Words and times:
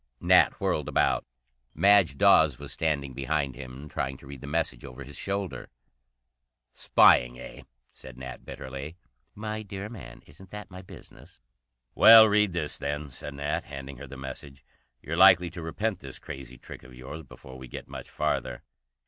Nat 0.19 0.53
whirled 0.59 0.89
about. 0.89 1.27
Madge 1.75 2.17
Dawes 2.17 2.57
was 2.57 2.71
standing 2.71 3.13
behind 3.13 3.55
him, 3.55 3.87
trying 3.87 4.17
to 4.17 4.25
read 4.25 4.41
the 4.41 4.47
message 4.47 4.83
over 4.83 5.03
his 5.03 5.15
shoulder. 5.15 5.69
"Spying, 6.73 7.39
eh?" 7.39 7.61
said 7.93 8.17
Nat 8.17 8.43
bitterly. 8.43 8.97
"My 9.35 9.61
dear 9.61 9.89
man, 9.89 10.23
isn't 10.25 10.49
that 10.49 10.71
my 10.71 10.81
business?" 10.81 11.39
"Well, 11.93 12.27
read 12.27 12.51
this, 12.53 12.79
then," 12.79 13.11
said 13.11 13.35
Nat, 13.35 13.65
handing 13.65 13.97
her 13.97 14.07
the 14.07 14.17
message. 14.17 14.65
"You're 15.03 15.17
likely 15.17 15.51
to 15.51 15.61
repent 15.61 15.99
this 15.99 16.17
crazy 16.17 16.57
trick 16.57 16.81
of 16.81 16.95
yours 16.95 17.21
before 17.21 17.59
we 17.59 17.67
get 17.67 17.87
much 17.87 18.09
farther." 18.09 18.63